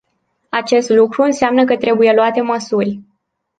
[0.49, 2.99] Acest lucru înseamnă că trebuie luate măsuri.